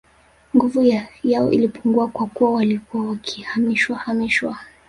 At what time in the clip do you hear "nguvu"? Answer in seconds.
0.55-0.83